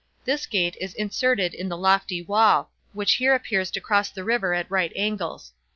This 0.25 0.47
gate 0.47 0.75
is 0.81 0.95
inserted 0.95 1.53
in 1.53 1.69
the 1.69 1.77
lofty 1.77 2.23
wall; 2.23 2.71
which 2.91 3.13
here 3.17 3.35
appears 3.35 3.69
to 3.69 3.79
cross 3.81 4.09
the 4.09 4.23
river 4.23 4.51
at 4.55 4.65
right 4.71 4.91
angles. 4.95 5.51